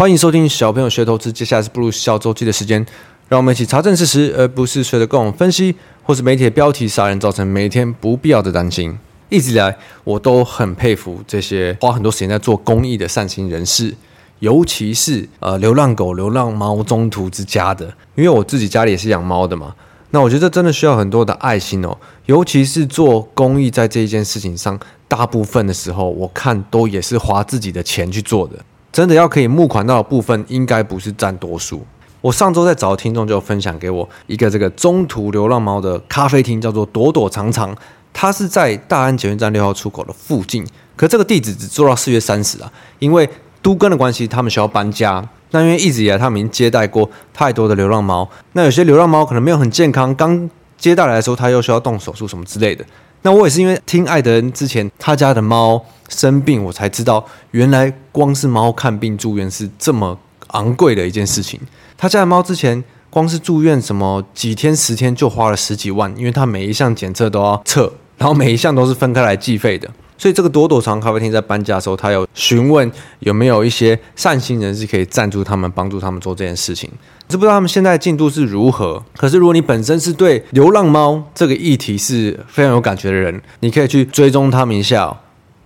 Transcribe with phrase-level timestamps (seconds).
[0.00, 2.86] 欢迎收听小朋友学投资，接下来是步入小周期的时间，
[3.28, 8.98] 让我们一起查证事实，而不是随着各种分析或是媒体的标题杀人，造成每天不必要的担心。
[9.28, 13.94] 一直以来，我都很佩服这些花很多时间在做公益的善心人士，
[14.38, 19.74] 尤其是呃流浪狗、流浪猫中途之家的，因为我自己家里也是养猫的嘛。
[20.12, 21.94] 那我觉得真的需要很多的爱心哦，
[22.24, 28.54] 尤其是做公益，在这一件事情上，大部分的时候，我看都也是花自己的钱去做的。
[28.92, 31.84] 真的要可以募款到的部分，应该不是占多数。
[32.20, 37.74] 我上周在找听众就分享给我一个这个中途流浪猫的咖啡厅，叫做躲躲藏藏，
[38.12, 40.66] 它是在大安捷运站六号出口的附近。
[40.96, 43.26] 可这个地址只做到四月三十啊，因为
[43.62, 45.26] 都更的关系，他们需要搬家。
[45.52, 52.84] 那因为一直以来他们已经接待过太多的流浪猫，那有些流浪猫可能没有很健康，刚接待来的时候它又需要动手术什么之类的。
[53.22, 61.60] 那我也是因为听爱德恩之前他家的猫生病，我才知道原来光是猫看病住院是这么昂贵的一件事情。
[61.96, 69.90] 他家的猫之前光是住院什么几天十天就花了十几万，因为他每一项检测都要测，然后每一项都是分开来计费的。
[70.20, 76.90] 所以这个躲躲藏咖啡厅在搬家的时候，他有询问有没有一些善心人士可以赞助他们，帮助他们做这件事情。
[77.26, 79.02] 知不知道他们现在进度是如何？
[79.16, 85.16] 可是如果你本身是对流浪猫这个议题是非常有感觉的人，你可以去追踪他们一下。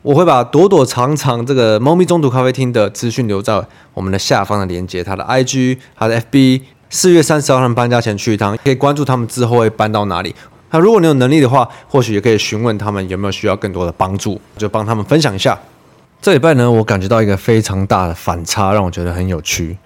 [0.02, 3.60] 我会把躲躲藏藏这个猫咪中途咖啡厅的资讯留在
[3.94, 6.60] 我们的下方的链接，他的 IG、他的 FB。
[6.90, 10.32] 四月三十号他们搬家前去一趟，可以关注他们之后会搬到哪里。
[10.74, 15.56] 那如果你有能力的话，或许也可以询问他们有没有需要更多的帮助，就帮他们分享一下。
[16.20, 19.78] 这礼拜呢，我感觉到一个非常大的反差，让我觉得很有趣。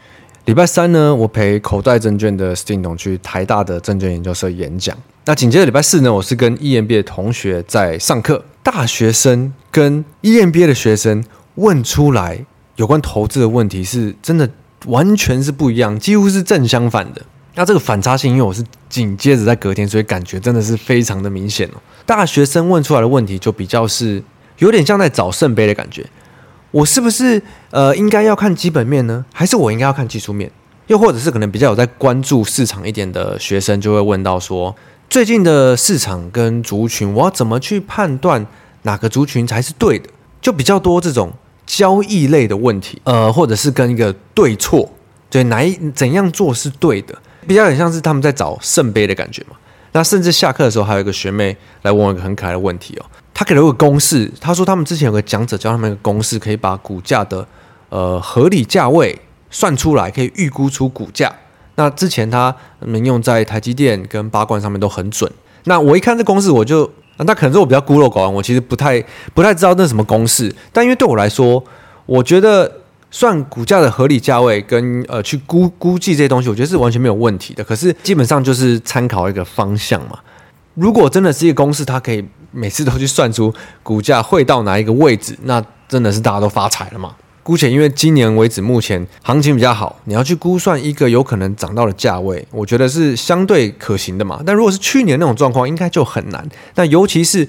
[0.46, 4.96] 礼拜三呢，我陪口袋证券的 Sting 董去台大的证券研究社演讲。
[5.26, 8.42] 那紧接着礼拜四呢，我是跟 EMBA 的同学在上课。
[8.62, 11.22] 大学生跟 EMBA 的学生
[11.56, 12.46] 问出来
[12.76, 14.48] 有关投资的问题，是真的
[14.86, 17.20] 完全是不一样，几乎是正相反的。
[17.58, 21.82] 那这个反差性，因为我是紧接着在隔天，所以感觉真的是非常的明显哦。
[22.06, 24.22] 大学生问出来的问题，就比较是
[24.58, 26.06] 有点像在找圣杯的感觉。
[26.70, 27.42] 我是不是
[27.72, 29.24] 呃应该要看基本面呢？
[29.34, 30.48] 还是我应该要看技术面？
[30.86, 34.72] 又或者是可能比较有在关注市场一点的学生就会问到说，
[35.10, 38.46] 最近的市场跟族群，我要怎么去判断
[38.82, 40.08] 哪个族群才是对的？
[40.40, 41.32] 就比较多这种
[41.66, 44.88] 交易类的问题，呃，或者是跟一个对错，
[45.28, 49.56] 对哪一怎样做是对的，比较很像是他们在找圣杯的感觉嘛。
[49.92, 53.06] 那甚至下课的时候，还有一个学妹来问我一个很可爱的问题哦。
[53.32, 57.44] 她给了我个公式，她说他们之前有个讲者教他们一个公式，可以把股价的
[57.88, 59.18] 呃合理价位
[59.50, 61.32] 算出来，可以预估出股价。
[61.76, 65.30] 那之前他们用在台积电跟八冠上面都很准。
[65.64, 70.54] 那我一看这公式，我就那可能是我比较孤陋寡闻，我其实不太不太知道那什么公式。
[70.72, 71.64] 但因为对我来说，
[72.04, 72.70] 我觉得
[73.10, 77.62] 算股价的合理价位跟呃去估估计这些东西，我觉得是完全没有问题的。
[77.64, 80.18] 可是基本上就是参考一个方向嘛。
[80.74, 82.24] 如果真的是一个公式，它可以。
[82.50, 83.52] 每次都去算出
[83.82, 87.14] 股价会到哪一个位置，那真的是大家都发财了嘛？
[87.42, 94.40] 姑且因为今年为止目前行情比较好，你要去估算一个有可能涨到的价位，我觉得是相对可行的嘛。
[94.46, 96.42] 但如果是去年那种状况，应该就很难。
[96.74, 97.46] 那尤其是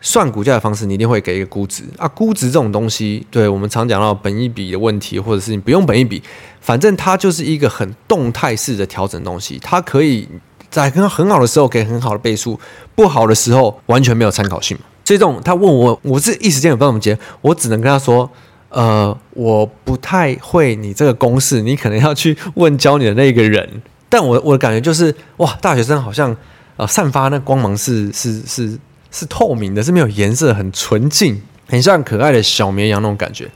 [0.00, 2.06] 算股价的方式，你一定会给一个估值啊。
[2.08, 6.22] 估值这种东西，对我们常讲到本一比的问题，或者是你不用本一比，
[6.60, 10.28] 反正它就是一个很动态式的调整东西，它可以。
[10.70, 12.60] 在很很好的时候给很好的倍数，
[12.94, 14.76] 不好的时候完全没有参考性。
[15.02, 18.30] 所以这种他问我，我是一时间也不知道怎么接，我只能跟他说：
[18.68, 23.66] 呃，我不太会你这个公式，你可能要去问教你的那个人。
[24.10, 26.36] 但我我的感觉就是，哇，大学生好像
[26.76, 28.78] 呃散发那光芒是是是
[29.10, 33.48] 是透明的，是没有颜色，很纯净，很像可爱的小绵羊那种感觉。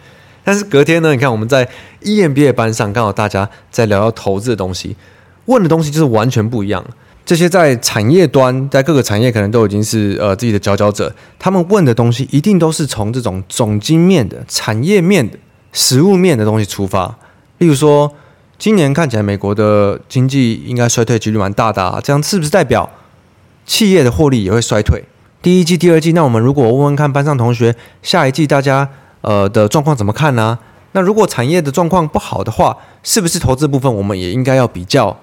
[0.44, 1.68] 但是隔天呢，你看我们在
[2.02, 4.96] EMBA 班上，刚好大家在聊到投资的东西。
[5.46, 6.84] 问的东西就是完全不一样。
[7.24, 15.38] 这些在产业端，在各个产业可能都已经是呃自己的佼佼者，他们问的东西一定都是从这种总经面的、产业面的、
[15.72, 17.16] 实物面的东西出发。
[17.58, 18.12] 例如说，
[18.58, 22.90] 今年看起来美国的经济应该衰退几率蛮大的啊，这样是不是代表
[23.64, 25.04] 企业的获利也会衰退？
[25.42, 28.88] 第一季、第二季，那我们如果问问看班上同学，下一季大家
[29.22, 30.56] 呃的状况怎么看呢？
[30.92, 35.18] 那如果产业的状况不好的话，是不是投资部分我们也应该要比较？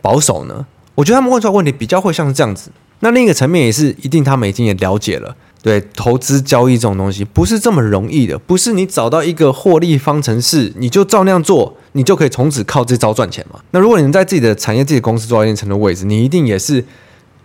[0.00, 0.66] 保守呢？
[0.94, 2.70] 我觉得他们问出来问题比较会像是这样子。
[3.00, 5.34] 那另一个层面也是一定，他们已经也了解了。
[5.62, 13.58] 对，投资交易这种东西不是这么容易的，不是你找到一个获利方程式，你就照那样做，你就可以从此靠这招赚钱嘛。
[13.70, 16.84] 那如果你能在自己的产业、自己的公司做到一定程度位置，你一定也是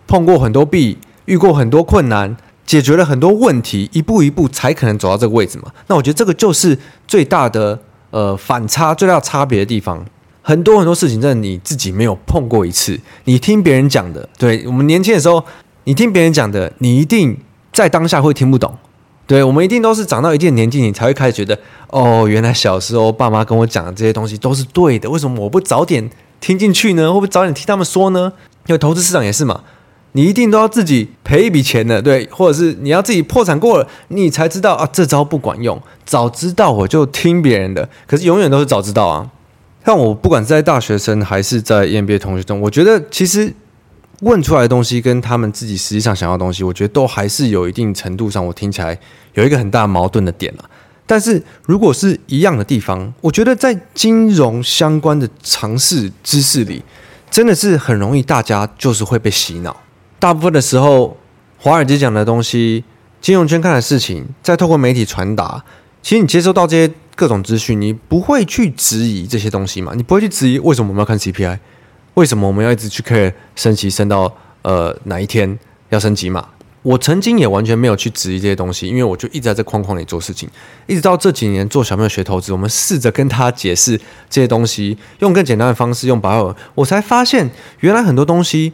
[0.06, 0.98] 碰过很多壁，
[1.30, 2.36] 遇过很多困难，
[2.66, 5.72] 解决了很多问题，一步一步才可能走到这个位置嘛。
[5.88, 6.78] 那我觉得这个就是
[7.08, 7.80] 最大的
[8.10, 10.04] 呃反差、最大差别的地方。
[10.42, 14.28] 很多很多事情，真的你自己没有碰过一次，你听别人讲的。
[14.40, 15.44] 对，我们年轻的时候，
[15.84, 17.38] 你听别人讲的，你一定
[17.72, 18.76] 在当下会听不懂。
[19.28, 21.60] 对，我们一定都是长到一定年纪，你才会开始觉得，
[21.90, 25.08] 哦，原来小时候爸妈跟我讲的这些东西都是对的。
[25.08, 26.10] 为什么我不早点
[26.40, 27.10] 听进去呢？
[27.10, 28.34] 会不会早点听他们说呢？
[28.66, 29.62] 因为投资市场也是嘛，
[30.14, 35.80] 你一定都要自己赔一笔钱的，对，或者是你要自己破产过了，你才知道啊，这招不管用。
[36.06, 39.30] 早知道我就听别人的，可是永远都是早知道啊。
[39.86, 43.54] 像我不管是在大学生还是在 EMBA 同学中，我觉得其实
[44.22, 48.98] 问出来的东西跟他们自己实际上想要的东西，我觉得都还是有一定程度上，我听起来
[49.36, 50.70] 有一个很大矛盾的点了。
[51.06, 56.84] 但是如果是一样的地方，我觉得在金融相关的常识知识里，
[57.32, 59.76] 真的是很容易大家就是会被洗脑。
[60.20, 61.18] 大部分的时候，
[61.58, 62.84] 华尔街讲的东西，
[63.20, 65.64] 金融圈看的事情，再透过媒体传达，
[66.02, 66.94] 其实你接收到这些。
[67.16, 69.92] 各种资讯，你不会去质疑这些东西嘛？
[69.94, 71.60] 你不会去质疑为什么我们要看 CPI？
[72.14, 76.48] 为什么我们要一直去 care 升息升到呃哪一天要升级嘛？
[76.82, 80.48] 我曾经也完全没有去质疑这些东西，因为我就一直在这框框里做事情，
[80.88, 84.00] 一直到这几年做小朋友学投资，我们试着跟他解释
[84.30, 87.50] 这些东西，用更简单的方式，用白话，我才发现
[87.82, 88.72] 原来很多东西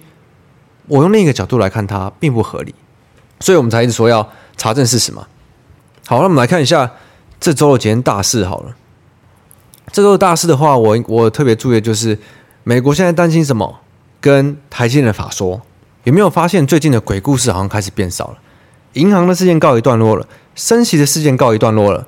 [0.87, 2.73] 我用另一个角度来看它并不合理，
[3.39, 5.27] 所以我们才一直说要查证事实嘛。
[6.07, 6.91] 好，那我们来看一下。
[7.37, 8.75] 这周的几件大事好了，
[9.91, 12.17] 这周的大事的话，我我特别注意的就是，
[12.63, 13.81] 美国现在担心什么？
[14.21, 15.61] 跟台积电的法说，
[16.05, 18.37] 有没有发现最近的鬼故事好像开始变少了？
[18.93, 22.07] 银行的事件告一段落了，升息的事件告一段落了，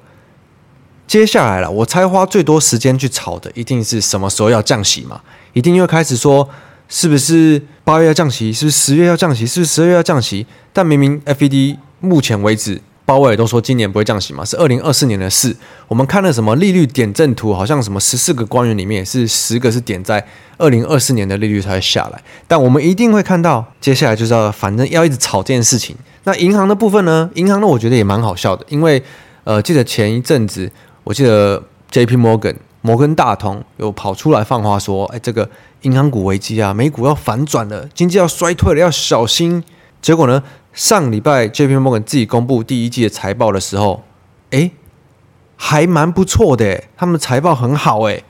[1.05, 5.21] 接下来了，我猜花最多时间去炒的，一定是什么时候要降息嘛？
[5.53, 6.49] 一定又开始说，
[6.87, 8.51] 是不是八月要降息？
[8.51, 9.47] 是不是十月要降息？
[9.47, 10.45] 是不是十二月要降息？
[10.73, 12.81] 但明明 FED 目前为止。
[13.05, 15.55] 鲍威尔都说今年不会降息嘛，是二零二四年的事。
[15.87, 20.21] 我们看了什么利率点阵图，好像什么十四个官员里面是十个是点在
[20.57, 22.21] 二零二四年的利率才会下来。
[22.45, 25.95] 但我们一定会看到，接下来就是要反正要一直炒这件事情。
[26.25, 27.29] 那银行的部分呢？
[27.35, 29.01] 银行呢，我觉得也蛮好笑的，因为
[29.45, 30.69] 呃，记得前一阵子，
[31.05, 32.17] 我记得 J.P.
[32.17, 35.49] Morgan 摩根大通有跑出来放话说，哎，这个
[35.87, 39.63] 银行股危机啊，美股要反转了，经济要衰退了，要小心。
[40.01, 40.43] 结果呢？
[40.73, 44.03] 上礼拜 JP Morgan 自己公布第一季的财报的时候，
[44.51, 44.69] 哎，
[45.55, 48.21] 还蛮不错的，他们的财报很好哎。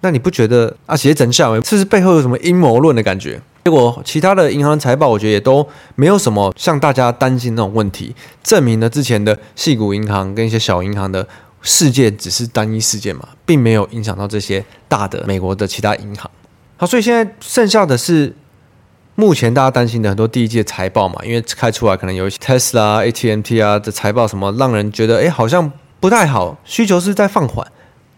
[0.00, 0.96] 那你不觉得啊？
[0.96, 3.40] 写整下，是不是背后有什么阴谋论的感觉？
[3.64, 11.26] 结果其他的银行财报，我觉得也都没有什么像大家担心那种问题，证明了之前的矽谷银行跟一些小银行的
[11.62, 16.30] 事件只是单一事件嘛，并没有影响到这些大的美国的其他银行。
[16.76, 18.34] 好，所以现在剩下的是。
[19.18, 27.66] 目前大家担心的很多第一季的财报嘛，因为开出来可能有一些 Tesla、AT&T 啊的财报，什么让人觉得哎好像不太好，需求是在放缓，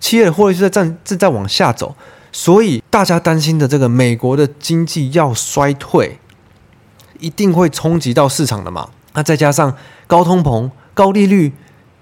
[0.00, 1.94] 企业的获利是在正正在往下走，
[2.32, 6.19] 所以大家担心的这个美国的经济要衰退，
[7.20, 8.88] 一定会冲击到市场的嘛。
[9.12, 9.76] 那再加上
[10.08, 11.52] 高通膨、高利率、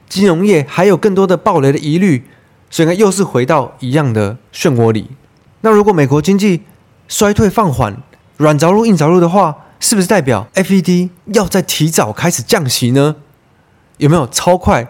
[0.08, 2.24] 金融业还有更多的暴雷的疑虑，
[2.70, 5.10] 所以呢又是回到一样的漩涡里。
[5.62, 6.62] 那如果美国经济
[7.08, 7.96] 衰退放缓，
[8.36, 13.16] 软着陆硬着陆的话，是不是代表 FED 要再提早开始降息呢？
[13.98, 14.86] 有没有超快，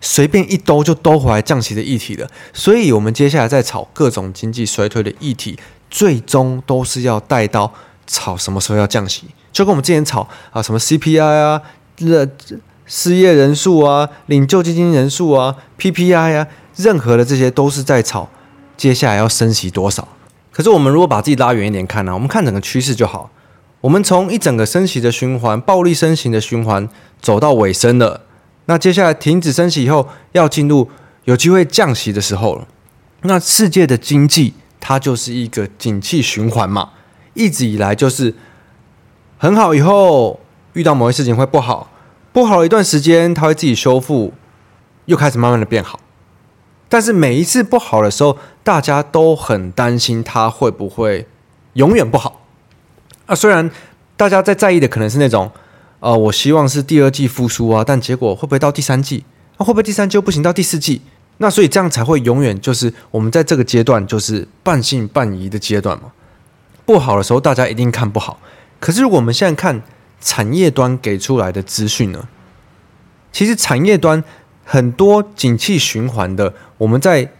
[0.00, 2.28] 随便一兜就兜回来降息的议题了？
[2.52, 5.58] 所以，我们接下来在炒各种经济衰退的议题，
[5.90, 7.72] 最终都是要带到
[8.06, 9.28] 炒什么时候要降息。
[9.52, 11.60] 就跟我们之前炒啊，什么 CPI 啊、
[11.98, 12.28] 热
[12.86, 16.46] 失业人数啊、领救济金人数啊、PPI 啊，
[16.76, 18.28] 任何的这些都是在炒
[18.76, 20.06] 接下来要升息多少。
[20.52, 23.30] 可是我们如果把自己拉远一点看呢、我们看整个趋势就好。
[23.80, 26.88] 我们从一整个升息的循环、暴力升息的循环
[27.20, 28.22] 走到尾声了。
[28.66, 30.88] 那接下来停止升息以后，要进入
[31.24, 32.66] 有机会降息的时候了。
[33.22, 36.90] 那世界的经济它就是一个景气循环嘛，
[37.34, 38.34] 一直以来就是
[39.36, 40.40] 很好，以后
[40.72, 41.90] 遇到某些事情会不好，
[42.32, 44.32] 不好了一段时间，它会自己修复，
[45.04, 46.00] 又开始慢慢的变好。
[46.88, 51.26] 但是每一次不好的时候，大家都很担心它会不会
[51.72, 52.42] 永远不好
[53.26, 53.34] 啊。
[53.34, 53.68] 虽然
[54.16, 55.50] 大家在在意的可能是那种，
[55.98, 59.24] 呃，我希望是第二季复苏啊，但结果会不会到第三季？
[59.56, 61.02] 那、会不会第三季又不行到第四季？
[61.38, 66.12] 那所以这样才会永远就是我们在这个阶段就是半信半疑的阶段嘛。
[66.86, 68.38] 不好的时候大家一定看不好，
[68.78, 69.82] 可是如果我们现在看
[70.20, 72.28] 产业端给出来的资讯呢，
[73.32, 74.22] 其实产业端。
[74.64, 77.30] 很多景气循环的，我们在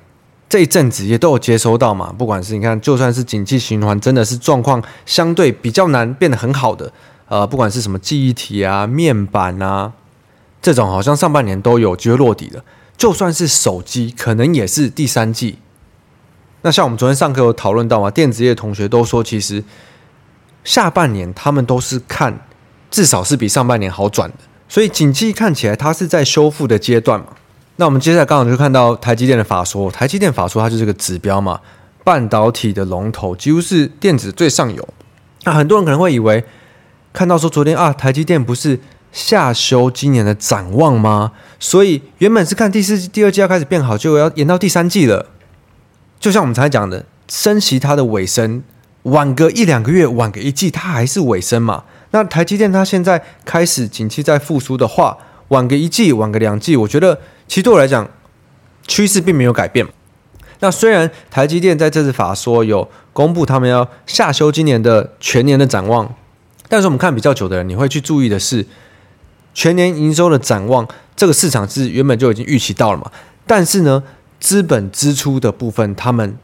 [0.49, 2.15] 这一阵子也都有接收到嘛。
[2.17, 6.93] 不管是你看，就算是景气循环，真的是状况相对比较难变得很好的，
[7.29, 9.93] 呃，不管是什么记忆体啊、面板啊
[10.63, 12.63] 这种，好像上半年都有机会落底的。
[12.97, 15.59] 就算是手机，可能也是第三季。
[16.63, 19.65] 那像我们昨天上课有讨论到嘛，电子业同学都说，其实
[20.63, 22.47] 下半年他们都是看
[22.91, 24.37] 至少是比上半年好转的，
[24.69, 27.27] 所以景气看起来它是在修复的阶段嘛。
[27.77, 31.61] 那我们接下来刚好就看到台积电的法说，台积电法说它就是个指标嘛，
[32.05, 34.89] 半导体的龙头几乎是电子最上游。
[35.43, 36.45] 那很多人可能会以为，
[37.13, 38.79] 看到说昨天啊，台积电不是
[39.11, 41.33] 下修今年的展望吗？
[41.59, 45.27] 所以原本是看第四季、第二季要开始变好，就要延到第三季了。
[46.21, 48.63] 就像我们才讲的，升息它的尾声
[49.03, 51.85] 晚个一两个月，晚个一季，它还是尾声嘛。
[52.15, 55.19] 那台积电它现在开始景气在复苏的话，
[55.49, 57.19] 晚个一季，晚个两季，我觉得。
[57.49, 58.09] 其实对我来讲，
[58.87, 59.85] 趋势并没有改变。
[60.61, 66.15] 那虽然台积电在这次法说有公布他们要下修今年的全年的展望，
[66.69, 68.65] 但是我们看比较久的人，你会去注意的是
[69.53, 73.11] 全年营收的展望，这个市场是原本就已经预期到了嘛。
[73.45, 74.03] 但是呢，
[74.39, 76.39] 资本支出的部分他们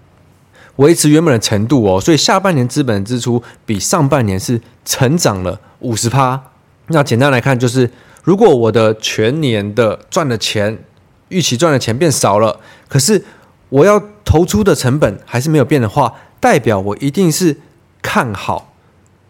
[0.80, 6.42] 维持原本的程度哦，所以下半年资本支出比上半年是成长了五十趴。
[6.88, 7.90] 那简单来看，就是
[8.24, 10.78] 如果我的全年的赚的钱，
[11.28, 12.58] 预期赚的钱变少了，
[12.88, 13.22] 可是
[13.68, 17.58] 我要投出的成本还是没有变的话，代表我一定是
[18.00, 18.72] 看好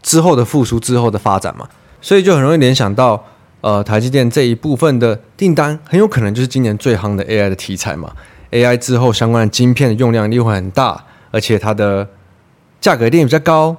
[0.01, 1.69] 之后的复苏、之后的发展嘛，
[2.01, 3.25] 所以就很容易联想到，
[3.61, 8.13] 呃，台积电这一部分的订单很有可能就是今年最夯的 AI 的题材嘛
[8.53, 12.09] ，AI 之后相关的晶片的用量一定会很大，而且它的
[12.81, 13.77] 价格一定比较高，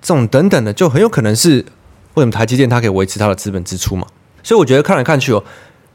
[0.00, 1.64] 这种等等的就很有可能是
[2.14, 4.06] 为什么台积电它可以维持它的资本支出嘛，
[4.42, 5.42] 所以我觉得看来看去哦。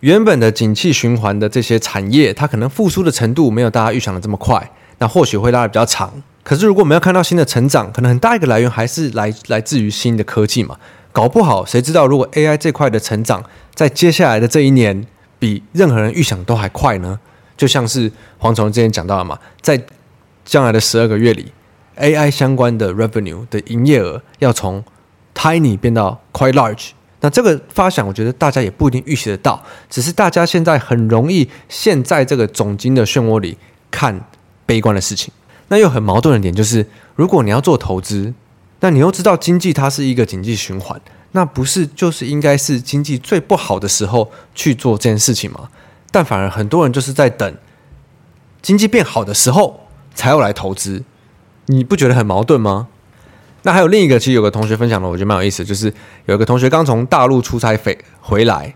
[0.02, 6.14] 原本的景气循环的这些产业，它可能复苏的程度没有大家预想的这么快，那或许会拉得比较长。
[6.42, 10.78] 可是如果我们要看到新的成长，可能很大一个来源还是来来自于新的科技嘛。
[11.12, 13.44] 搞不好谁知道，如果 AI 这块的成长
[13.76, 15.06] 在接下来的这一年
[15.38, 17.20] 比任何人预想都还快呢？
[17.58, 19.78] 就像是黄崇之前讲到的嘛，在
[20.46, 21.52] 将来的十二个月里
[21.98, 24.84] ，AI 相关的 revenue 的营业额要从
[25.36, 26.90] tiny 变到 quite large。
[27.22, 33.58] 那这个发想，我觉得大家也不一定预期得到，只是大家现在很容易陷在这个总经的漩涡里
[33.92, 34.26] 看
[34.66, 35.34] 悲观的事情。
[35.68, 38.34] 那又很矛盾的点就是，如果你要做投资，
[38.80, 41.00] 那你又知道经济它是一个经济循环，
[41.34, 45.70] 那不是就是应该是经济最不好的时候去做这件事情吗？
[46.12, 47.54] 但反而很多人就是在等
[48.62, 51.04] 经济变好的时候才要来投资，
[51.68, 52.88] 你不觉得很矛盾吗？
[53.64, 55.94] 那还有另一个，其实有个同学分享的，我觉得蛮有意思，就是
[56.26, 58.74] 有一个同学刚从大陆出差回回来，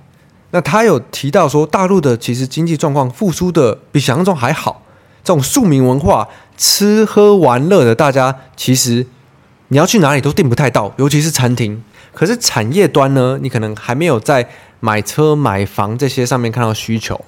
[0.52, 4.84] 那他有提到说，大陆的其实经济状况复苏的比想象中还好，
[5.24, 9.08] 这种庶民文化、吃喝玩乐的，大家其实
[9.70, 11.82] 你要去哪里都订不太到，尤其是餐厅。
[12.13, 14.48] 可是产业端呢，你可能还没有在
[14.82, 17.20] 买车、买房这些上面看到需求。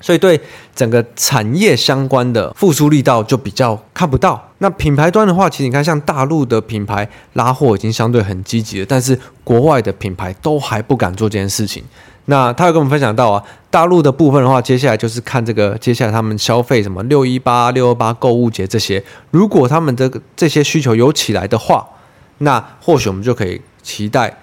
[0.00, 0.40] 所以对
[0.74, 4.42] 整个产业相关的复苏力道就比较看不到。
[4.58, 11.82] 那品牌端的话，其实你看，像大陆的品牌拉货已经相对很积极了，但是国外的品牌都还不敢做这件事情。
[12.26, 21.86] 那他有跟我们分享到啊，大陆的部分的话，接下来就是看这个接下来他们消费什么六一八、六二八购物节这些，如果他们的这些需求有起来的话，
[22.38, 24.36] 那或许我们就可以期待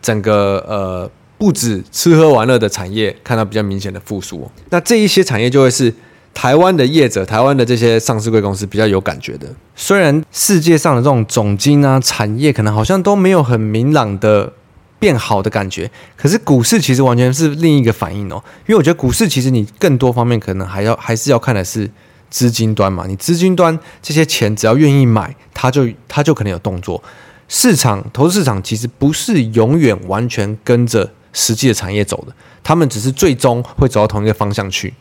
[0.00, 1.10] 整个呃。
[1.42, 5.92] 不止吃喝玩乐的产业看到比较明显的复苏，那这一些产业就会是
[6.32, 9.48] 台湾的业者、台湾的这些上市贵公司比较有感觉的。
[9.74, 14.52] 虽然世界上的这种总经啊产业可能好像都没有很明朗的
[15.00, 18.40] 变好的感觉，可是股市其实完全是另一个反应哦。
[18.68, 21.90] 因为我觉得股市其实你更多方面可能还要还是要看的是
[22.30, 27.02] 资金端嘛，你资金端这些钱只要愿意买，它就它就可能有动作。
[27.48, 31.10] 市场投资市场其实不是永远完全跟着。
[31.32, 34.92] 实际的产业走的，他们只是最终会走到同一个方向去。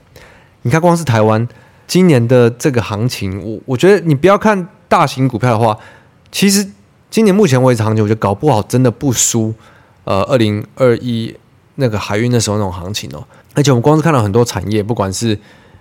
[0.62, 1.48] 你看，光是台湾
[1.88, 5.78] 今年的这个行情，我我觉得你不要看大型股票的话，
[6.32, 6.66] 其实
[7.10, 9.54] 今年目前为止行情，我觉得搞不好真的不输
[10.04, 11.36] 呃二零二一
[11.76, 13.24] 那个海运的时候那种行情哦。
[13.56, 15.38] 而且我们光是看到很多产业，不管是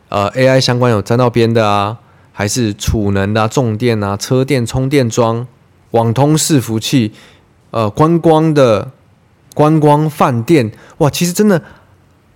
[0.08, 1.96] 呃 AI 相关有沾到边的啊，
[2.32, 5.46] 还是储能的、啊、重电啊、车电充电桩、
[5.92, 7.12] 网通伺服器、
[7.70, 8.90] 呃观光的。
[9.60, 11.62] 观光饭店哇，其实真的，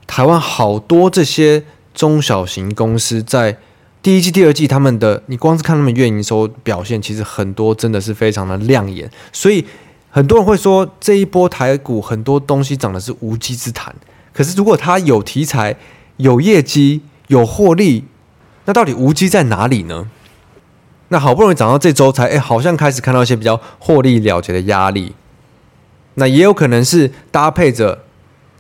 [0.06, 1.64] 台湾好多这些
[1.94, 3.56] 中小型公司在
[4.02, 9.10] 第一季、第二季，他们的你光是看他们月营收表现，其实很多真的是非常的亮眼。
[9.32, 9.64] 所以
[10.10, 13.96] 很多人会说，这一波台股很多东西涨的是无稽之谈。
[14.34, 15.74] 可是如果它有题材、
[16.18, 18.04] 有业绩、有获利，
[18.66, 20.10] 那到底无稽在哪里呢？
[21.08, 25.14] 那好不容易涨到这周才，哎，好像开始看到一些比较获利了结的压力。
[26.14, 27.98] 那也有可能是搭配着，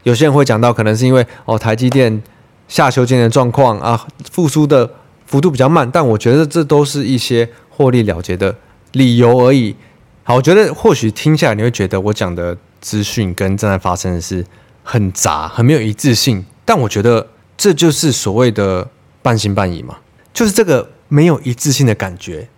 [0.02, 2.22] 有些人会讲到，可能是因为哦，台积电
[2.68, 4.90] 下修今年的状况啊，复苏的
[5.26, 8.54] 幅度比较慢，但我觉得这都是一些获利了结的
[8.92, 9.74] 理由而已。
[10.22, 14.44] 好，我觉得或许听下来你会觉得我讲的资讯跟正在发生的事
[14.82, 18.88] 很杂，很没有一致性，但我觉得这就是所谓的
[19.22, 19.96] 半信半疑嘛，
[20.32, 22.48] 就是这个没有一致性的感觉，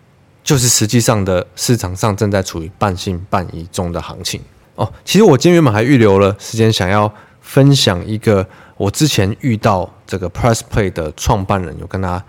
[0.42, 4.40] 就是实际上的市场上正在处于半信半疑中的行情
[4.76, 4.92] 哦。
[5.04, 8.46] 其实我今天原本还预留了时间想要分享一个。
[8.78, 12.22] 我之前遇到这个 PressPlay 的创办人，有跟他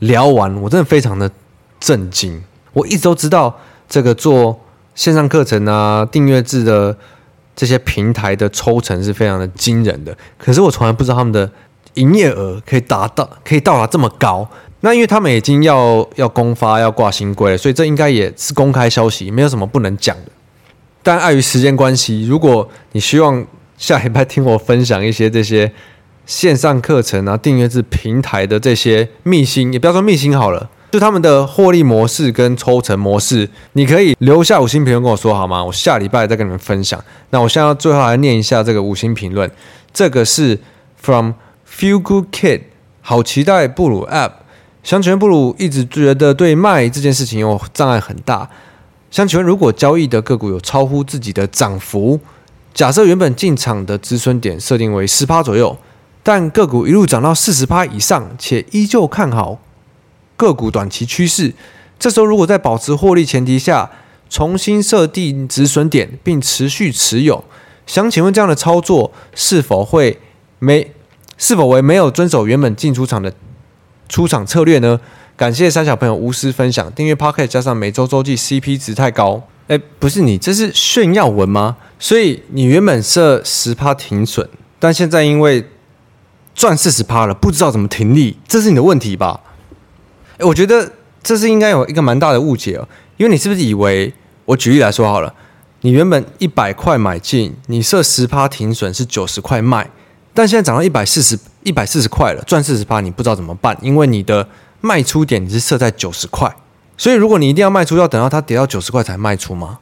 [0.00, 1.30] 聊完，我真的非常的
[1.78, 2.42] 震惊。
[2.72, 3.56] 我一直都知道
[3.88, 4.58] 这个做
[4.96, 6.96] 线上课程啊、订阅制的
[7.54, 11.48] 这些平台的抽成是非常的惊人的，可是我从来不知道他们的
[11.94, 14.48] 营业额可以达到可以到达这么高。
[14.80, 20.32] 那因为他们已经要要公发要挂新规了，所以这应该也是公开消息，没有什么不能讲的。
[21.08, 23.42] 但碍于时间关系，如果你希望
[23.78, 25.72] 下礼拜听我分享一些这些
[26.26, 35.64] 线上课程啊、订阅制平台的这些秘辛，也不要说秘辛好了，就他们的获利模式跟抽成模式，你可以留下五星评论跟我说好吗？
[35.64, 37.02] 我下礼拜再跟你们分享。
[37.30, 39.50] 那我现在要最后来念一下这个五星评论，
[39.94, 40.58] 这个是
[41.00, 41.32] from
[41.66, 42.60] Feel Good Kid，
[43.00, 44.32] 好期待布鲁 App。
[44.82, 48.50] 想全布鲁一直觉得对卖这件事情有障碍很大，
[49.10, 52.20] 想请问如果交易的个股有超乎自己的涨幅？
[52.74, 55.76] 假设原本进场的止损点设定为十趴左右，
[56.22, 59.58] 但个股一路涨到四十趴以上，且依旧看好
[60.36, 61.54] 个股短期趋势，
[61.98, 63.90] 这时候如果在保持获利前提下
[64.28, 67.42] 重新设定止损点并持续持有，
[67.86, 70.20] 想请问这样的操作是否会
[70.58, 70.92] 没
[71.38, 73.32] 是否为没有遵守原本进出场的
[74.08, 75.00] 出场策略呢？
[75.38, 79.40] 感谢三小朋友无私分享，订阅 Podcast 加上每周周记 CP 值太高。
[79.68, 81.76] 哎，不是你，这是炫耀文吗？
[81.96, 84.48] 所以你原本设十趴停损，
[84.80, 85.64] 但现在因为
[86.56, 89.40] 赚四十趴了，不知道怎么停利，这是你的问题吧？
[90.38, 90.90] 哎，我觉得
[91.22, 94.12] 这是应该有一个蛮大的误解哦，因为你是不是以为
[94.44, 95.32] 我举例来说好了，
[95.82, 99.88] 你原本一百块买进，你设十趴停损是九十块卖，
[100.34, 104.48] 但现在涨到一百四十一百四十块了，赚四十趴，你不知道怎么办，因为你的
[104.80, 106.54] 卖出点你是设在九十块。
[106.96, 109.78] 所以，如果你一定要卖出，要等到它跌到九十块才卖出吗？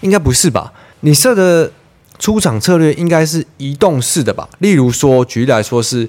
[0.00, 0.72] 应该不是吧？
[1.00, 1.70] 你设的
[2.18, 4.48] 出场策略应该是移动式的吧？
[4.58, 6.08] 例如说，举例来说是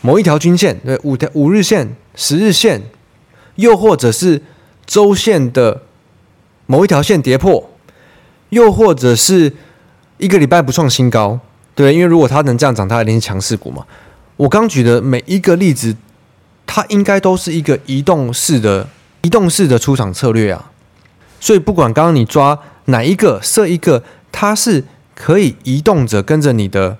[0.00, 2.82] 某一条均线，对，五条五日线、十日线，
[3.56, 4.42] 又或者是
[4.86, 5.82] 周线的
[6.66, 7.70] 某一条线跌破，
[8.50, 9.54] 又或者是
[10.18, 11.40] 一个礼拜不创新高，
[11.74, 13.84] 对，因为如果它能这样涨，它一定是强势股嘛。
[14.36, 15.96] 我刚举的每一个例子，
[16.68, 18.86] 它应该都是一个移动式的。
[19.22, 20.70] 移动式的出场策略啊，
[21.40, 24.84] 所以不管刚刚你抓哪一个设一个，它是
[25.16, 26.96] 可以移动着跟着你的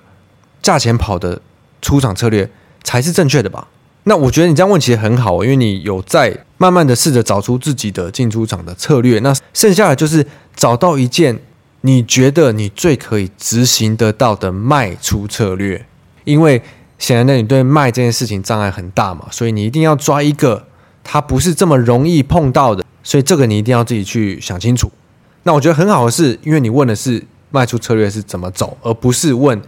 [0.61, 1.41] 价钱跑的
[1.81, 2.51] 出场策略
[2.83, 3.69] 才是正确的吧？
[4.03, 9.19] 那我觉得你这样问其实很好，因为你有在慢慢的试着找出自己的进出场的策略。
[9.19, 11.39] 那剩下的就是找到一件
[11.81, 15.85] 你觉得你最可以执行得到的卖出策略，
[16.25, 16.61] 因为
[16.99, 20.67] 显然的你对卖这件事情障碍很大嘛，所以你一定要抓一个。
[21.01, 24.91] 它不是这么容易碰到的，所以这个你一定要自己去想清楚。
[25.41, 29.59] 那我觉得很好的是，因为你问的是卖出策略是怎么走，而不是问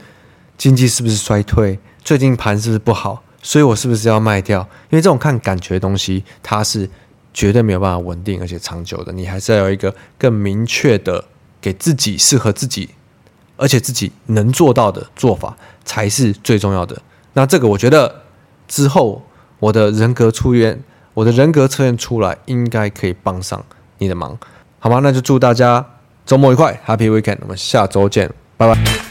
[0.56, 4.60] 经济是不是衰退，最近盘是不是不好，所以我是不是要卖掉？
[4.91, 6.88] 因为这种看感觉的东西，它是
[7.34, 9.12] 绝对没有办法稳定而且长久的。
[9.12, 11.26] 你还是要有一个更明确的
[11.60, 12.89] 给自己适合自己，
[13.58, 17.02] 而且自己能做到的做法才是最重要的。
[17.34, 18.22] 那这个我觉得
[18.67, 19.24] 之后
[19.60, 20.82] 我的人格出院。
[21.13, 23.62] 我的人格测验出来，应该可以帮上
[23.98, 24.38] 你的忙，
[24.80, 25.02] 好吗？
[25.04, 25.86] 那就祝大家
[26.26, 27.39] 周末愉快，Happy Weekend！
[27.41, 29.11] 我们下周见，拜拜。